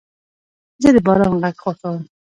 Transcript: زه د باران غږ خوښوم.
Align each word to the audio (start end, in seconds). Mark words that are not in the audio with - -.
زه 0.81 0.89
د 0.95 0.97
باران 1.05 1.33
غږ 1.41 1.55
خوښوم. 1.63 2.01